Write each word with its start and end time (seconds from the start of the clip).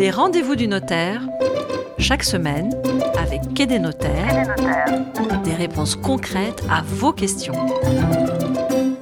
Les 0.00 0.10
rendez-vous 0.10 0.56
du 0.56 0.66
notaire, 0.66 1.28
chaque 1.98 2.22
semaine, 2.22 2.72
avec 3.18 3.42
Quai 3.54 3.66
des 3.66 3.78
notaires, 3.78 4.54
des 5.44 5.54
réponses 5.54 5.94
concrètes 5.94 6.62
à 6.70 6.80
vos 6.80 7.12
questions. 7.12 7.52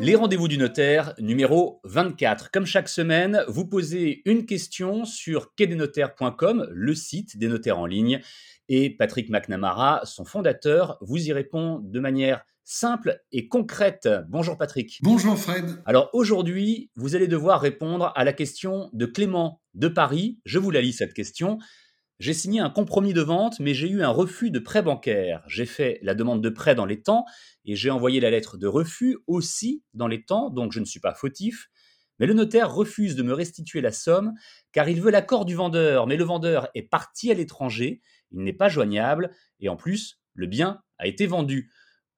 Les 0.00 0.14
rendez-vous 0.14 0.46
du 0.46 0.56
notaire 0.56 1.12
numéro 1.18 1.80
24. 1.82 2.52
Comme 2.52 2.64
chaque 2.64 2.88
semaine, 2.88 3.42
vous 3.48 3.66
posez 3.66 4.22
une 4.24 4.46
question 4.46 5.04
sur 5.04 5.52
quai-des-notaires.com, 5.56 6.68
le 6.70 6.94
site 6.94 7.38
des 7.38 7.48
notaires 7.48 7.80
en 7.80 7.86
ligne, 7.86 8.20
et 8.68 8.88
Patrick 8.88 9.30
McNamara, 9.30 10.02
son 10.04 10.24
fondateur, 10.24 10.96
vous 11.00 11.26
y 11.26 11.32
répond 11.32 11.80
de 11.82 11.98
manière 11.98 12.44
simple 12.64 13.20
et 13.30 13.46
concrète. 13.48 14.08
Bonjour 14.28 14.56
Patrick. 14.56 14.98
Bonjour 15.02 15.38
Fred. 15.38 15.82
Alors 15.84 16.08
aujourd'hui, 16.14 16.90
vous 16.96 17.14
allez 17.14 17.28
devoir 17.28 17.60
répondre 17.60 18.12
à 18.16 18.24
la 18.24 18.32
question 18.32 18.88
de 18.92 19.06
Clément 19.06 19.60
de 19.74 19.88
Paris. 19.88 20.40
Je 20.44 20.58
vous 20.58 20.70
la 20.70 20.80
lis 20.80 20.94
cette 20.94 21.12
question. 21.12 21.58
J'ai 22.20 22.32
signé 22.32 22.60
un 22.60 22.70
compromis 22.70 23.12
de 23.12 23.20
vente, 23.20 23.60
mais 23.60 23.74
j'ai 23.74 23.88
eu 23.88 24.02
un 24.02 24.08
refus 24.08 24.50
de 24.50 24.58
prêt 24.58 24.82
bancaire. 24.82 25.42
J'ai 25.46 25.66
fait 25.66 25.98
la 26.02 26.14
demande 26.14 26.42
de 26.42 26.48
prêt 26.48 26.74
dans 26.74 26.86
les 26.86 27.02
temps 27.02 27.26
et 27.64 27.76
j'ai 27.76 27.90
envoyé 27.90 28.20
la 28.20 28.30
lettre 28.30 28.56
de 28.56 28.66
refus 28.66 29.18
aussi 29.26 29.82
dans 29.92 30.06
les 30.06 30.24
temps, 30.24 30.48
donc 30.48 30.72
je 30.72 30.80
ne 30.80 30.84
suis 30.84 31.00
pas 31.00 31.14
fautif. 31.14 31.68
Mais 32.18 32.26
le 32.26 32.34
notaire 32.34 32.72
refuse 32.72 33.16
de 33.16 33.22
me 33.22 33.34
restituer 33.34 33.80
la 33.80 33.92
somme 33.92 34.32
car 34.72 34.88
il 34.88 35.02
veut 35.02 35.10
l'accord 35.10 35.44
du 35.44 35.54
vendeur, 35.54 36.06
mais 36.06 36.16
le 36.16 36.24
vendeur 36.24 36.68
est 36.74 36.88
parti 36.88 37.30
à 37.30 37.34
l'étranger, 37.34 38.00
il 38.30 38.42
n'est 38.42 38.52
pas 38.52 38.68
joignable 38.68 39.32
et 39.58 39.68
en 39.68 39.76
plus, 39.76 40.20
le 40.34 40.46
bien 40.46 40.80
a 40.98 41.08
été 41.08 41.26
vendu. 41.26 41.70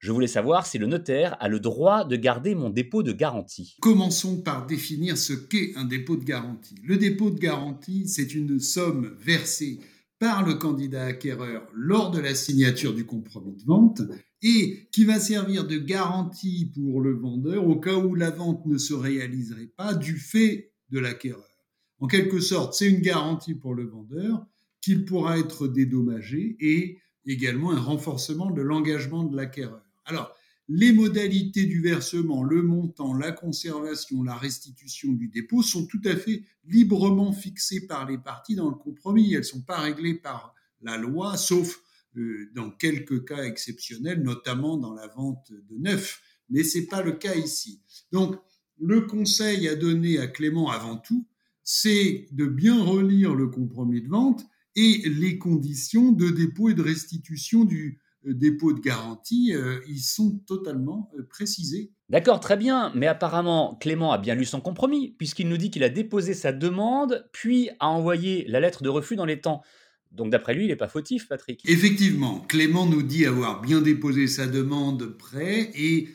Je 0.07 0.13
voulais 0.13 0.29
savoir 0.29 0.67
si 0.69 0.79
le 0.79 0.87
notaire 0.87 1.37
a 1.41 1.49
le 1.49 1.59
droit 1.59 2.05
de 2.05 2.15
garder 2.15 2.55
mon 2.55 2.71
dépôt 2.71 3.03
de 3.03 3.11
garantie. 3.11 3.77
Commençons 3.81 4.41
par 4.41 4.65
définir 4.65 5.19
ce 5.19 5.33
qu'est 5.33 5.73
un 5.75 5.85
dépôt 5.85 6.15
de 6.15 6.23
garantie. 6.23 6.77
Le 6.85 6.97
dépôt 6.97 7.31
de 7.31 7.41
garantie, 7.41 8.07
c'est 8.07 8.33
une 8.33 8.61
somme 8.61 9.17
versée 9.19 9.81
par 10.21 10.47
le 10.47 10.55
candidat 10.55 11.07
acquéreur 11.07 11.67
lors 11.75 12.13
de 12.13 12.21
la 12.21 12.37
signature 12.37 12.95
du 12.95 13.05
compromis 13.05 13.57
de 13.57 13.65
vente 13.65 14.01
et 14.43 14.89
qui 14.93 15.05
va 15.05 15.19
servir 15.19 15.67
de 15.67 15.77
garantie 15.77 16.71
pour 16.73 17.01
le 17.01 17.13
vendeur 17.13 17.67
au 17.67 17.75
cas 17.75 17.97
où 17.97 18.15
la 18.15 18.31
vente 18.31 18.65
ne 18.65 18.79
se 18.79 18.95
réaliserait 18.95 19.73
pas 19.77 19.93
du 19.93 20.19
fait 20.19 20.71
de 20.91 21.01
l'acquéreur. 21.01 21.67
En 21.99 22.07
quelque 22.07 22.39
sorte, 22.39 22.75
c'est 22.75 22.89
une 22.89 23.01
garantie 23.01 23.57
pour 23.57 23.75
le 23.75 23.89
vendeur 23.89 24.47
qu'il 24.81 25.05
pourra 25.05 25.37
être 25.37 25.67
dédommagé 25.67 26.57
et 26.61 26.99
également 27.27 27.73
un 27.73 27.81
renforcement 27.81 28.53
de 28.53 28.63
l'engagement 28.63 29.25
de 29.25 29.37
l'acquéreur. 29.37 29.83
Alors, 30.07 30.35
les 30.69 30.93
modalités 30.93 31.65
du 31.67 31.81
versement, 31.81 32.43
le 32.43 32.63
montant, 32.63 33.15
la 33.15 33.31
conservation, 33.31 34.23
la 34.23 34.37
restitution 34.37 35.13
du 35.13 35.29
dépôt 35.29 35.63
sont 35.63 35.87
tout 35.87 36.01
à 36.05 36.17
fait 36.17 36.43
librement 36.65 37.33
fixées 37.33 37.87
par 37.87 38.09
les 38.09 38.19
parties 38.19 38.57
dans 38.57 38.69
le 38.69 38.75
compromis. 38.75 39.33
Elles 39.33 39.41
ne 39.41 39.45
sont 39.45 39.63
pas 39.63 39.81
réglées 39.81 40.15
par 40.15 40.55
la 40.83 40.97
loi, 40.97 41.37
sauf 41.37 41.81
euh, 42.17 42.51
dans 42.55 42.71
quelques 42.71 43.25
cas 43.27 43.45
exceptionnels, 43.45 44.23
notamment 44.23 44.77
dans 44.77 44.95
la 44.95 45.07
vente 45.07 45.53
de 45.53 45.77
neuf. 45.79 46.21
Mais 46.51 46.65
ce 46.65 46.79
n'est 46.79 46.87
pas 46.87 47.03
le 47.03 47.13
cas 47.13 47.35
ici. 47.35 47.81
Donc, 48.11 48.37
le 48.79 49.03
conseil 49.03 49.69
à 49.69 49.77
donner 49.77 50.19
à 50.19 50.27
Clément 50.27 50.71
avant 50.71 50.97
tout, 50.97 51.27
c'est 51.63 52.29
de 52.33 52.47
bien 52.47 52.83
relire 52.83 53.35
le 53.35 53.49
compromis 53.49 54.03
de 54.03 54.09
vente 54.09 54.45
et 54.75 55.09
les 55.09 55.39
conditions 55.39 56.13
de 56.13 56.31
dépôt 56.31 56.69
et 56.69 56.75
de 56.75 56.83
restitution 56.83 57.65
du, 57.65 58.01
dépôt 58.35 58.73
de 58.73 58.81
garantie, 58.81 59.55
euh, 59.55 59.81
ils 59.89 60.01
sont 60.01 60.41
totalement 60.47 61.11
euh, 61.19 61.23
précisés. 61.29 61.93
D'accord, 62.09 62.41
très 62.41 62.57
bien, 62.57 62.93
mais 62.95 63.07
apparemment 63.07 63.77
Clément 63.81 64.13
a 64.13 64.19
bien 64.19 64.35
lu 64.35 64.45
son 64.45 64.61
compromis, 64.61 65.15
puisqu'il 65.19 65.49
nous 65.49 65.57
dit 65.57 65.71
qu'il 65.71 65.85
a 65.85 65.89
déposé 65.89 66.35
sa 66.35 66.53
demande, 66.53 67.29
puis 67.33 67.71
a 67.81 67.89
envoyé 67.89 68.45
la 68.49 68.61
lettre 68.61 68.83
de 68.83 68.89
refus 68.89 69.17
dans 69.17 69.25
les 69.25 69.41
temps. 69.41 69.63
Donc 70.13 70.31
d'après 70.31 70.55
lui, 70.55 70.65
il 70.65 70.69
n'est 70.69 70.77
pas 70.77 70.89
fautif, 70.89 71.29
Patrick. 71.29 71.69
Effectivement, 71.69 72.41
Clément 72.41 72.87
nous 72.87 73.03
dit 73.03 73.27
avoir 73.27 73.61
bien 73.61 73.81
déposé 73.81 74.29
sa 74.29 74.47
demande 74.47 75.17
prêt 75.19 75.71
et, 75.75 76.09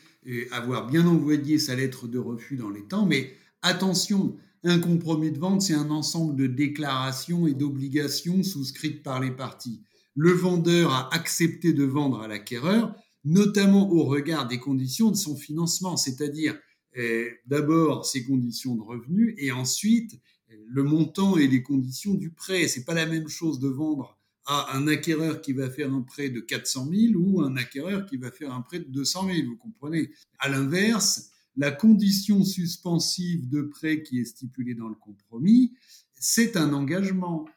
avoir 0.52 0.85
bien 0.85 1.08
envoyé 1.08 1.58
sa 1.58 1.75
lettre 1.75 2.08
de 2.08 2.19
refus 2.19 2.56
dans 2.56 2.69
les 2.69 2.84
temps, 2.84 3.08
mais 3.08 3.34
attention, 3.64 4.35
un 4.64 4.78
compromis 4.78 5.31
de 5.31 5.40
vente, 5.40 5.64
c'est 5.64 5.74
un 5.74 5.90
ensemble 5.90 6.35
de 6.35 6.46
déclarations 6.46 7.47
et 7.47 7.56
d'obligations 7.56 8.44
souscrites 8.44 9.02
par 9.02 9.19
les 9.19 9.31
parties 9.31 9.81
le 10.16 10.31
vendeur 10.31 10.91
a 10.91 11.13
accepté 11.13 11.73
de 11.73 11.83
vendre 11.83 12.22
à 12.22 12.27
l'acquéreur, 12.27 12.95
notamment 13.23 13.91
au 13.91 14.03
regard 14.03 14.47
des 14.47 14.59
conditions 14.59 15.11
de 15.11 15.16
son 15.16 15.35
financement, 15.35 15.97
c'est-à-dire 15.97 16.57
eh, 16.94 17.29
d'abord 17.45 18.05
ses 18.05 18.25
conditions 18.25 18.75
de 18.75 18.81
revenus 18.81 19.33
et 19.38 19.51
ensuite 19.51 20.19
eh, 20.49 20.59
le 20.67 20.83
montant 20.83 21.38
et 21.38 21.47
les 21.47 21.63
conditions 21.63 22.13
du 22.13 22.31
prêt. 22.31 22.67
C'est 22.67 22.83
pas 22.83 22.94
la 22.94 23.05
même 23.05 23.29
chose 23.29 23.59
de 23.59 23.69
vendre 23.69 24.17
à 24.45 24.75
un 24.75 24.88
acquéreur 24.88 25.39
qui 25.41 25.53
va 25.53 25.69
faire 25.69 25.94
un 25.94 26.01
prêt 26.01 26.29
de 26.29 26.39
400 26.39 26.89
000 26.91 27.13
ou 27.16 27.41
un 27.41 27.55
acquéreur 27.55 28.05
qui 28.05 28.17
va 28.17 28.31
faire 28.31 28.53
un 28.53 28.61
prêt 28.61 28.79
de 28.79 28.85
200 28.85 29.28
000, 29.28 29.47
vous 29.47 29.57
comprenez? 29.57 30.11
À 30.39 30.49
l'inverse, 30.49 31.29
la 31.55 31.72
condition 31.72 32.43
suspensive 32.43 33.47
de 33.49 33.61
prêt 33.61 34.03
qui 34.03 34.19
est 34.19 34.25
stipulée 34.25 34.73
dans 34.73 34.88
le 34.88 34.95
compromis, 34.95 35.73
c'est 36.13 36.57
un 36.57 36.73
engagement. 36.73 37.47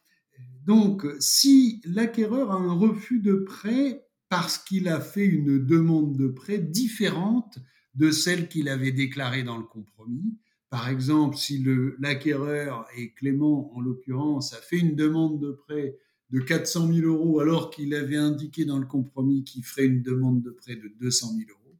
Donc, 0.65 1.07
si 1.21 1.83
l'acquéreur 1.85 2.51
a 2.51 2.57
un 2.57 2.73
refus 2.73 3.21
de 3.21 3.35
prêt 3.35 4.07
parce 4.31 4.57
qu'il 4.57 4.89
a 4.89 5.01
fait 5.01 5.27
une 5.27 5.65
demande 5.65 6.17
de 6.17 6.27
prêt 6.29 6.59
différente 6.59 7.59
de 7.95 8.11
celle 8.11 8.49
qu'il 8.49 8.69
avait 8.69 8.93
déclarée 8.93 9.43
dans 9.43 9.59
le 9.59 9.65
compromis, 9.65 10.39
par 10.71 10.89
exemple, 10.89 11.37
si 11.37 11.65
l'acquéreur, 11.99 12.87
et 12.97 13.13
Clément 13.13 13.77
en 13.77 13.81
l'occurrence, 13.81 14.55
a 14.55 14.57
fait 14.57 14.79
une 14.79 14.97
demande 14.97 15.39
de 15.41 15.53
prêt 15.53 15.99
de 16.31 16.41
400 16.41 16.93
000 16.93 17.07
euros 17.07 17.39
alors 17.41 17.71
qu'il 17.71 17.95
avait 17.95 18.17
indiqué 18.17 18.65
dans 18.65 18.79
le 18.79 18.87
compromis 18.87 19.45
qu'il 19.45 19.63
ferait 19.63 19.87
une 19.87 20.03
demande 20.03 20.43
de 20.43 20.51
prêt 20.51 20.75
de 20.75 20.89
200 20.99 21.29
000 21.29 21.41
euros, 21.51 21.79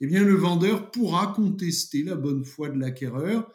eh 0.00 0.06
bien 0.06 0.24
le 0.24 0.34
vendeur 0.34 0.90
pourra 0.90 1.28
contester 1.28 2.02
la 2.02 2.16
bonne 2.16 2.44
foi 2.44 2.70
de 2.70 2.80
l'acquéreur, 2.80 3.52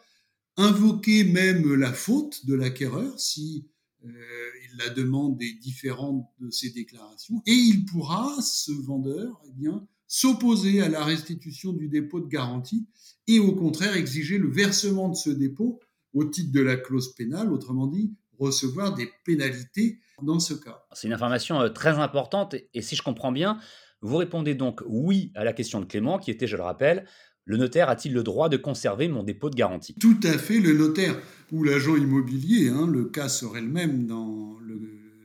invoquer 0.56 1.24
même 1.24 1.74
la 1.74 1.92
faute 1.92 2.46
de 2.46 2.54
l'acquéreur 2.54 3.18
si 3.18 3.68
la 4.02 4.88
demande 4.90 5.42
est 5.42 5.58
différente 5.60 6.26
de 6.40 6.50
ces 6.50 6.70
déclarations 6.70 7.42
et 7.46 7.52
il 7.52 7.84
pourra, 7.84 8.34
ce 8.40 8.72
vendeur, 8.72 9.40
eh 9.46 9.52
bien, 9.52 9.86
s'opposer 10.06 10.80
à 10.80 10.88
la 10.88 11.04
restitution 11.04 11.72
du 11.72 11.88
dépôt 11.88 12.20
de 12.20 12.28
garantie 12.28 12.86
et 13.26 13.38
au 13.38 13.54
contraire 13.54 13.96
exiger 13.96 14.38
le 14.38 14.50
versement 14.50 15.08
de 15.08 15.16
ce 15.16 15.30
dépôt 15.30 15.80
au 16.14 16.24
titre 16.24 16.52
de 16.52 16.60
la 16.60 16.76
clause 16.76 17.14
pénale, 17.14 17.52
autrement 17.52 17.86
dit, 17.86 18.14
recevoir 18.38 18.94
des 18.94 19.10
pénalités 19.24 20.00
dans 20.22 20.40
ce 20.40 20.54
cas. 20.54 20.84
C'est 20.92 21.06
une 21.06 21.12
information 21.12 21.60
euh, 21.60 21.68
très 21.68 21.98
importante 21.98 22.54
et 22.72 22.82
si 22.82 22.96
je 22.96 23.02
comprends 23.02 23.32
bien, 23.32 23.58
vous 24.00 24.16
répondez 24.16 24.54
donc 24.54 24.82
oui 24.86 25.32
à 25.34 25.44
la 25.44 25.52
question 25.52 25.80
de 25.80 25.84
Clément 25.84 26.18
qui 26.18 26.30
était, 26.30 26.46
je 26.46 26.56
le 26.56 26.62
rappelle, 26.62 27.06
le 27.48 27.56
notaire 27.56 27.88
a-t-il 27.88 28.12
le 28.12 28.22
droit 28.22 28.50
de 28.50 28.58
conserver 28.58 29.08
mon 29.08 29.22
dépôt 29.22 29.48
de 29.48 29.56
garantie? 29.56 29.94
Tout 29.94 30.20
à 30.22 30.36
fait, 30.36 30.60
le 30.60 30.74
notaire 30.74 31.18
ou 31.50 31.64
l'agent 31.64 31.96
immobilier, 31.96 32.68
hein, 32.68 32.86
le 32.86 33.06
cas 33.06 33.30
serait 33.30 33.62
le 33.62 33.68
même 33.68 34.06
dans 34.06 34.58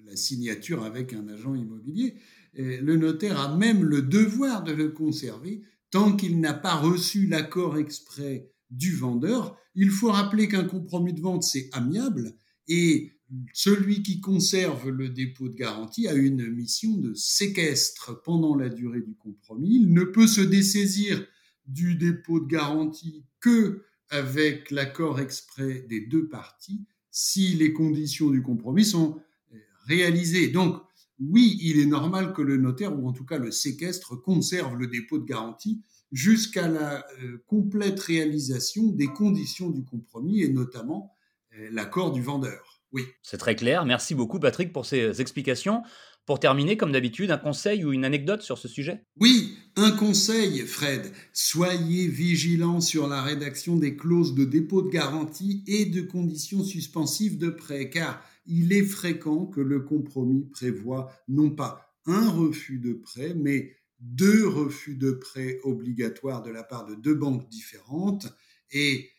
la 0.08 0.16
signature 0.16 0.84
avec 0.84 1.12
un 1.12 1.28
agent 1.28 1.54
immobilier, 1.54 2.16
le 2.54 2.96
notaire 2.96 3.40
a 3.40 3.58
même 3.58 3.84
le 3.84 4.02
devoir 4.02 4.64
de 4.64 4.72
le 4.72 4.90
conserver 4.90 5.64
tant 5.92 6.16
qu'il 6.16 6.40
n'a 6.40 6.54
pas 6.54 6.76
reçu 6.76 7.28
l'accord 7.28 7.78
exprès 7.78 8.50
du 8.72 8.96
vendeur. 8.96 9.58
Il 9.76 9.90
faut 9.90 10.12
rappeler 10.12 10.48
qu'un 10.48 10.64
compromis 10.64 11.14
de 11.14 11.22
vente, 11.22 11.44
c'est 11.44 11.70
amiable 11.74 12.36
et 12.70 13.12
celui 13.54 14.02
qui 14.02 14.22
conserve 14.22 14.90
le 14.90 15.10
dépôt 15.10 15.50
de 15.50 15.56
garantie 15.56 16.08
a 16.08 16.14
une 16.14 16.48
mission 16.48 16.96
de 16.98 17.14
séquestre 17.16 18.22
pendant 18.24 18.56
la 18.56 18.70
durée 18.70 19.02
du 19.02 19.16
compromis. 19.16 19.82
Il 19.82 19.92
ne 19.92 20.04
peut 20.04 20.28
se 20.28 20.42
dessaisir 20.42 21.28
du 21.66 21.96
dépôt 21.96 22.40
de 22.40 22.48
garantie 22.48 23.26
que 23.40 23.84
avec 24.10 24.70
l'accord 24.72 25.20
exprès 25.20 25.86
des 25.90 26.02
deux 26.02 26.28
parties 26.28 26.86
si 27.10 27.56
les 27.56 27.74
conditions 27.74 28.30
du 28.30 28.42
compromis 28.42 28.86
sont 28.86 29.22
euh, 29.54 29.58
réalisées. 29.86 30.48
Donc, 30.50 30.82
oui, 31.20 31.58
il 31.62 31.80
est 31.80 31.86
normal 31.86 32.34
que 32.34 32.42
le 32.42 32.58
notaire, 32.58 32.98
ou 32.98 33.08
en 33.08 33.14
tout 33.14 33.26
cas 33.26 33.38
le 33.38 33.52
séquestre, 33.52 34.20
conserve 34.22 34.76
le 34.78 34.88
dépôt 34.88 35.20
de 35.20 35.26
garantie 35.26 35.82
jusqu'à 36.12 36.68
la 36.68 37.06
euh, 37.22 37.44
complète 37.48 38.00
réalisation 38.00 38.88
des 38.88 39.08
conditions 39.08 39.70
du 39.70 39.84
compromis 39.84 40.42
et 40.42 40.50
notamment 40.50 41.14
euh, 41.58 41.70
l'accord 41.72 42.12
du 42.12 42.22
vendeur. 42.22 42.82
Oui. 42.92 43.04
C'est 43.22 43.38
très 43.38 43.56
clair. 43.56 43.86
Merci 43.86 44.16
beaucoup, 44.16 44.40
Patrick, 44.40 44.74
pour 44.74 44.86
ces 44.86 45.22
explications. 45.22 45.84
Pour 46.26 46.40
terminer, 46.40 46.78
comme 46.78 46.92
d'habitude, 46.92 47.32
un 47.32 47.38
conseil 47.38 47.84
ou 47.84 47.92
une 47.94 48.06
anecdote 48.06 48.42
sur 48.42 48.58
ce 48.58 48.68
sujet? 48.68 49.04
Oui, 49.20 49.58
un 49.76 49.92
conseil, 49.92 50.60
Fred. 50.60 51.12
Soyez 51.34 52.08
vigilant 52.08 52.82
sur 52.82 53.08
la 53.08 53.22
rédaction 53.22 53.78
des 53.78 53.96
clauses 53.96 54.36
de 54.36 54.46
dépôt 54.46 54.82
de 54.82 54.90
garantie 54.90 55.64
et 55.68 55.86
de 55.86 56.02
conditions 56.02 56.64
suspensives 56.64 57.38
de 57.38 57.50
prêt, 57.50 57.90
car 57.90 58.24
il 58.46 58.74
est 58.74 58.86
fréquent 58.86 59.46
que 59.46 59.62
le 59.62 59.80
compromis 59.80 60.46
prévoit 60.46 61.12
non 61.28 61.50
pas 61.50 61.98
un 62.06 62.30
refus 62.30 62.80
de 62.80 62.94
prêt, 62.94 63.34
mais 63.34 63.76
deux 64.00 64.48
refus 64.48 64.96
de 64.96 65.12
prêt 65.12 65.60
obligatoires 65.64 66.44
de 66.44 66.52
la 66.52 66.64
part 66.64 66.86
de 66.86 66.96
deux 66.96 67.16
banques 67.16 67.50
différentes. 67.50 68.28
Et 68.72 69.10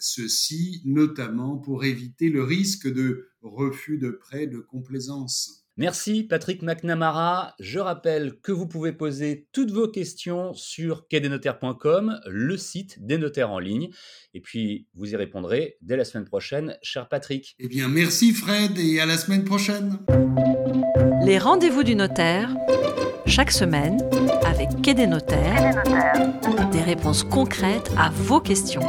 ceci 0.00 0.82
notamment 0.84 1.56
pour 1.56 1.84
éviter 1.84 2.28
le 2.28 2.42
risque 2.42 2.92
de 2.92 3.28
refus 3.42 3.98
de 3.98 4.10
prêt 4.10 4.46
de 4.46 4.58
complaisance. 4.58 5.61
Merci 5.82 6.22
Patrick 6.22 6.62
McNamara. 6.62 7.56
Je 7.58 7.80
rappelle 7.80 8.34
que 8.40 8.52
vous 8.52 8.68
pouvez 8.68 8.92
poser 8.92 9.48
toutes 9.50 9.72
vos 9.72 9.88
questions 9.88 10.54
sur 10.54 11.08
quai-des-notaires.com, 11.08 12.20
le 12.24 12.56
site 12.56 13.04
des 13.04 13.18
notaires 13.18 13.50
en 13.50 13.58
ligne. 13.58 13.90
Et 14.32 14.40
puis, 14.40 14.86
vous 14.94 15.12
y 15.12 15.16
répondrez 15.16 15.78
dès 15.82 15.96
la 15.96 16.04
semaine 16.04 16.24
prochaine, 16.24 16.78
cher 16.82 17.08
Patrick. 17.08 17.56
Eh 17.58 17.66
bien, 17.66 17.88
merci 17.88 18.32
Fred 18.32 18.78
et 18.78 19.00
à 19.00 19.06
la 19.06 19.16
semaine 19.16 19.42
prochaine. 19.42 19.98
Les 21.26 21.38
rendez-vous 21.38 21.82
du 21.82 21.96
notaire, 21.96 22.54
chaque 23.26 23.50
semaine, 23.50 23.98
avec 24.46 24.68
Quai 24.84 24.94
des 24.94 25.08
notaires, 25.08 25.82
des 26.70 26.82
réponses 26.82 27.24
concrètes 27.24 27.90
à 27.98 28.10
vos 28.10 28.38
questions. 28.38 28.82